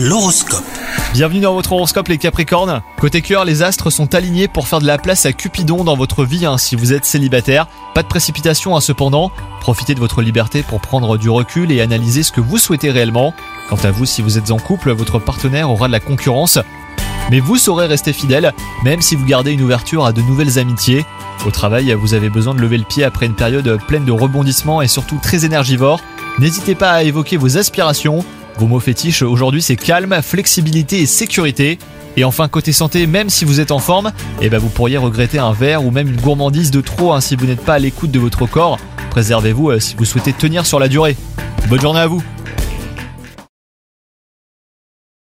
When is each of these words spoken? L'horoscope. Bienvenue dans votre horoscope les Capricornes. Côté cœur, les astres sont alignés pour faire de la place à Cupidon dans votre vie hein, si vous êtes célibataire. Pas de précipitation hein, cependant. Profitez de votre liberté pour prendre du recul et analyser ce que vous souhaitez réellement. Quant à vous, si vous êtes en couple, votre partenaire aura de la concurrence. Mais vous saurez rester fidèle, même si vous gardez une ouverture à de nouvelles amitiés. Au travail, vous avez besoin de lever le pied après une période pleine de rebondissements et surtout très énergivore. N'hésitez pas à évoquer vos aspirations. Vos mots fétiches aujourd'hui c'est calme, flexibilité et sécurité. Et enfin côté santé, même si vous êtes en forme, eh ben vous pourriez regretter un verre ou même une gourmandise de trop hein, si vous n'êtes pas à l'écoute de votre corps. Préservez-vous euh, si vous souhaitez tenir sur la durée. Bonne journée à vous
L'horoscope. 0.00 0.62
Bienvenue 1.12 1.40
dans 1.40 1.54
votre 1.54 1.72
horoscope 1.72 2.06
les 2.06 2.18
Capricornes. 2.18 2.82
Côté 3.00 3.20
cœur, 3.20 3.44
les 3.44 3.64
astres 3.64 3.90
sont 3.90 4.14
alignés 4.14 4.46
pour 4.46 4.68
faire 4.68 4.78
de 4.78 4.86
la 4.86 4.96
place 4.96 5.26
à 5.26 5.32
Cupidon 5.32 5.82
dans 5.82 5.96
votre 5.96 6.24
vie 6.24 6.46
hein, 6.46 6.56
si 6.56 6.76
vous 6.76 6.92
êtes 6.92 7.04
célibataire. 7.04 7.66
Pas 7.96 8.04
de 8.04 8.06
précipitation 8.06 8.76
hein, 8.76 8.80
cependant. 8.80 9.32
Profitez 9.60 9.96
de 9.96 9.98
votre 9.98 10.22
liberté 10.22 10.62
pour 10.62 10.80
prendre 10.80 11.18
du 11.18 11.28
recul 11.28 11.72
et 11.72 11.80
analyser 11.80 12.22
ce 12.22 12.30
que 12.30 12.40
vous 12.40 12.58
souhaitez 12.58 12.92
réellement. 12.92 13.34
Quant 13.68 13.78
à 13.82 13.90
vous, 13.90 14.04
si 14.04 14.22
vous 14.22 14.38
êtes 14.38 14.52
en 14.52 14.58
couple, 14.58 14.92
votre 14.92 15.18
partenaire 15.18 15.68
aura 15.68 15.88
de 15.88 15.92
la 15.92 15.98
concurrence. 15.98 16.60
Mais 17.32 17.40
vous 17.40 17.56
saurez 17.56 17.86
rester 17.86 18.12
fidèle, 18.12 18.54
même 18.84 19.02
si 19.02 19.16
vous 19.16 19.26
gardez 19.26 19.50
une 19.50 19.62
ouverture 19.62 20.06
à 20.06 20.12
de 20.12 20.22
nouvelles 20.22 20.60
amitiés. 20.60 21.04
Au 21.44 21.50
travail, 21.50 21.92
vous 21.94 22.14
avez 22.14 22.30
besoin 22.30 22.54
de 22.54 22.60
lever 22.60 22.78
le 22.78 22.84
pied 22.84 23.02
après 23.02 23.26
une 23.26 23.34
période 23.34 23.80
pleine 23.88 24.04
de 24.04 24.12
rebondissements 24.12 24.80
et 24.80 24.86
surtout 24.86 25.18
très 25.20 25.44
énergivore. 25.44 26.00
N'hésitez 26.38 26.76
pas 26.76 26.92
à 26.92 27.02
évoquer 27.02 27.36
vos 27.36 27.58
aspirations. 27.58 28.24
Vos 28.58 28.66
mots 28.66 28.80
fétiches 28.80 29.22
aujourd'hui 29.22 29.62
c'est 29.62 29.76
calme, 29.76 30.20
flexibilité 30.20 31.00
et 31.00 31.06
sécurité. 31.06 31.78
Et 32.16 32.24
enfin 32.24 32.48
côté 32.48 32.72
santé, 32.72 33.06
même 33.06 33.30
si 33.30 33.44
vous 33.44 33.60
êtes 33.60 33.70
en 33.70 33.78
forme, 33.78 34.10
eh 34.40 34.48
ben 34.48 34.58
vous 34.58 34.68
pourriez 34.68 34.96
regretter 34.96 35.38
un 35.38 35.52
verre 35.52 35.84
ou 35.84 35.92
même 35.92 36.08
une 36.08 36.20
gourmandise 36.20 36.72
de 36.72 36.80
trop 36.80 37.12
hein, 37.12 37.20
si 37.20 37.36
vous 37.36 37.46
n'êtes 37.46 37.64
pas 37.64 37.74
à 37.74 37.78
l'écoute 37.78 38.10
de 38.10 38.18
votre 38.18 38.46
corps. 38.46 38.78
Préservez-vous 39.10 39.70
euh, 39.70 39.78
si 39.78 39.94
vous 39.94 40.04
souhaitez 40.04 40.32
tenir 40.32 40.66
sur 40.66 40.80
la 40.80 40.88
durée. 40.88 41.16
Bonne 41.68 41.80
journée 41.80 42.00
à 42.00 42.08
vous 42.08 42.22